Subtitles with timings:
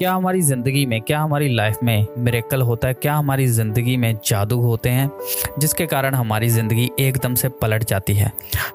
[0.00, 2.94] क्या हमारी ज़िंदगी में, क्या हमारी लाइफ में मेरेकल होता है?
[2.94, 5.10] क्या हमारी ज़िंदगी में जादू होते हैं?
[5.58, 8.30] जिसके कारण हमारी ज़िंदगी एकदम से पलट जाती है।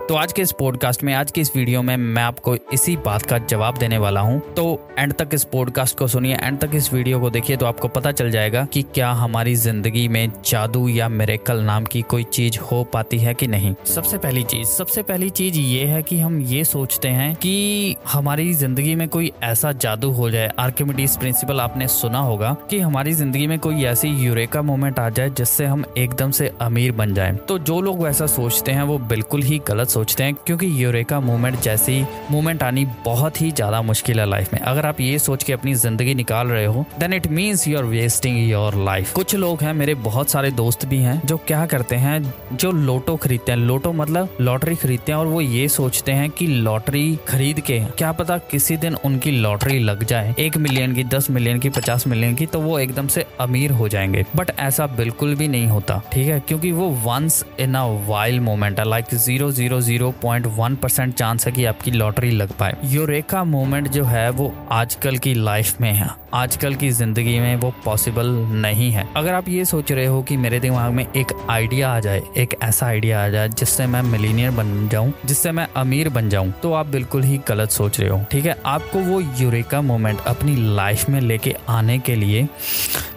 [0.09, 3.21] तो आज के इस पॉडकास्ट में, आज की इस वीडियो में मैं आपको इसी बात
[3.21, 6.93] का जवाब देने वाला हूँ। तो एंड तक इस पॉडकास्ट को सुनिए एंड तक इस
[6.93, 11.09] वीडियो को देखिए तो आपको पता चल जाएगा कि क्या हमारी ज़िंदगी में जादू या
[11.09, 15.29] मेरेकल नाम की कोई चीज़ हो पाती है कि नहीं। सबसे पहली चीज़, सबसे पहली
[15.31, 20.11] चीज़ ये है कि हम ये सोचते हैं कि हमारी ज़िंदगी में कोई ऐसा जादू
[20.11, 24.99] हो जाए आर्किमिडीज प्रिंसिपल आपने सुना होगा कि हमारी ज़िंदगी में कोई ऐसी यूरेका मोमेंट
[24.99, 28.83] आ जाए जिससे हम एकदम से अमीर बन जाए। तो जो लोग वैसा सोचते हैं,
[28.83, 32.01] वो बिल्कुल ही गलत सोचते हैं, क्योंकि यूरेका मोमेंट जैसी
[32.31, 35.73] मोमेंट आनी बहुत ही ज़्यादा मुश्किल है लाइफ में। अगर आप ये सोच के अपनी
[35.75, 39.73] ज़िंदगी निकाल रहे हो then it means you are wasting your life कुछ लोग हैं,
[39.73, 43.91] मेरे बहुत सारे दोस्त भी हैं, जो क्या करते हैं, जो लोटो खरीदते हैं। लोटो
[43.93, 48.37] मतलब लॉटरी खरीदते हैं और वो ये सोचते हैं कि लॉटरी खरीद के, क्या पता
[48.51, 52.45] किसी दिन उनकी लॉटरी लग जाए। एक मिलियन की दस मिलियन की, पचास मिलियन की
[52.45, 56.39] तो वो एकदम से अमीर हो जाएँगे। बट ऐसा बिल्कुल भी नहीं होता, ठीक है?
[56.39, 61.13] क्योंकि वो once in a wild moment है। Like zero zero zero point one percent
[61.13, 65.81] chance है कि आपकी लॉटरी लग पाए। यूरेका मोमेंट जो है, वो आजकल की लाइफ
[65.81, 70.05] में है। आजकल की ज़िंदगी में वो पॉसिबल नहीं है। अगर आप ये सोच रहे
[70.05, 73.85] हो कि मेरे दिमाग में एक आइडिया आ जाए, एक ऐसा आइडिया आ जाए, जिससे
[73.85, 77.99] मैं मिलीनियर बन जाऊँ, जिससे मैं अमीर बन जाऊँ तो आप बिल्कुल ही गलत सोच
[77.99, 78.57] रहे हो, ठीक है?
[78.65, 82.47] आपको वो यूरेका मोमेंट अपनी लाइफ में लेके आने के लिए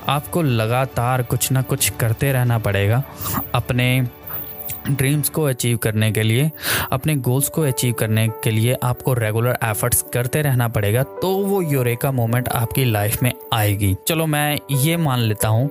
[0.08, 3.02] आपको लगातार कुछ ना कुछ करते रहना पड़ेगा।
[3.54, 3.88] अपने
[4.88, 6.50] ड्रीम्स को अचीव करने के लिए,
[6.92, 11.60] अपने गोल्स को अचीव करने के लिए आपको रेगुलर एफर्ट्स करते रहना पड़ेगा तो वो
[11.62, 15.70] यूरेका मोमेंट आपकी लाइफ में आएगी। चलो मैं ये मान लेता हूँ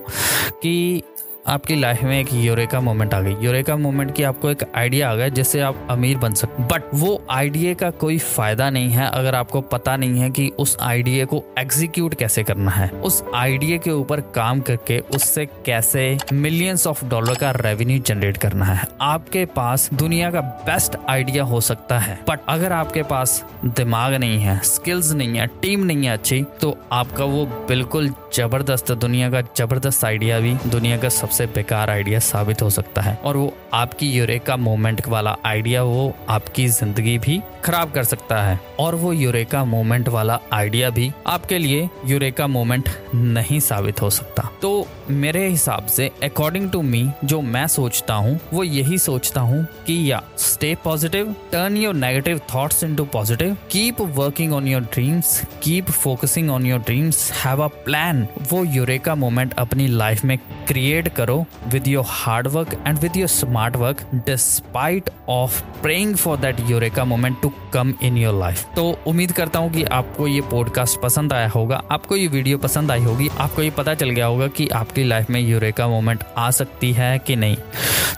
[0.62, 1.02] कि
[1.48, 5.14] आपकी लाइफ में एक यूरेका मोमेंट आ गई। यूरेका मोमेंट की आपको एक आइडिया आ
[5.14, 9.34] गया जिससे आप अमीर बन सकते बट वो आइडिया का कोई फ़ायदा नहीं है अगर
[9.34, 13.90] आपको पता नहीं है कि उस आइडिया को एग्जीक्यूट कैसे करना है। उस आइडिया के
[13.90, 19.88] ऊपर काम करके उससे कैसे मिलियंस ऑफ़ डॉलर का रेवेन्यू जनरेट करना है। आपके पास
[19.94, 25.12] दुनिया का बेस्ट आइडिया हो सकता है बट अगर आपके पास दिमाग नहीं है स्किल्स
[25.12, 30.38] नहीं है टीम नहीं है अच्छी तो आपका वो बिल्कुल ज़बरदस्त दुनिया का ज़बरदस्त आइडिया
[30.40, 35.06] भी दुनिया का सबसे बेकार आइडिया साबित हो सकता है। और वो आपकी यूरेका मोमेंट
[35.08, 40.38] वाला आइडिया वो आपकी ज़िंदगी भी खराब कर सकता है। और वो यूरेका मोमेंट वाला
[40.52, 46.70] आइडिया भी आपके लिए यूरेका मोमेंट नहीं साबित हो सकता। तो मेरे हिसाब से अकॉर्डिंग
[46.70, 51.76] टू मी जो मैं सोचता हूँ, वो यही सोचता हूँ कि या stay positive turn
[51.76, 57.30] your negative thoughts into positive keep working on your dreams keep focusing on your dreams
[57.44, 58.17] have a plan
[58.50, 60.36] वो यूरेका मोमेंट अपनी लाइफ में
[60.68, 66.36] क्रिएट करो with your hard work and with your smart work despite of praying for
[66.36, 70.40] that eureka moment to come in your life तो उम्मीद करता हूँ कि आपको ये
[70.50, 74.26] पॉडकास्ट पसंद आया होगा, आपको ये वीडियो पसंद आई होगी, आपको ये पता चल गया
[74.26, 77.56] होगा कि आपकी लाइफ में यूरेका मोमेंट आ सकती है कि नहीं।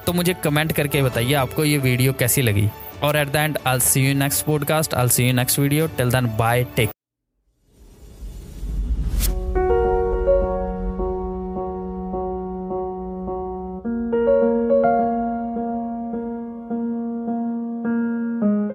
[0.06, 2.69] तो मुझे कमेंट करके बताइए आपको ये वीडियो कैसी लगी।
[3.03, 6.11] और at the end I see you next podcast I see you next video till
[6.11, 7.00] then bye take